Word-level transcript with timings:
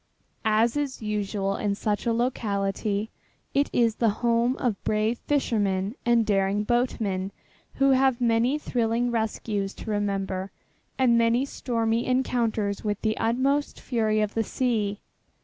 As 0.45 0.75
is 0.75 1.03
usual 1.03 1.55
in 1.55 1.75
such 1.75 2.07
a 2.07 2.11
locality 2.11 3.11
it 3.53 3.69
is 3.71 3.97
the 3.97 4.09
home 4.25 4.57
of 4.57 4.83
brave 4.83 5.19
fishermen 5.19 5.93
and 6.07 6.25
daring 6.25 6.63
boatmen 6.63 7.31
who 7.75 7.91
have 7.91 8.19
many 8.19 8.57
thrilling 8.57 9.11
rescues 9.11 9.75
to 9.75 9.91
remember 9.91 10.49
and 10.97 11.19
many 11.19 11.45
stormy 11.45 12.07
encounters 12.07 12.83
with 12.83 12.99
the 13.03 13.15
utmost 13.19 13.79
fury 13.79 14.21
of 14.21 14.33
the 14.33 14.43
sea. 14.43 15.01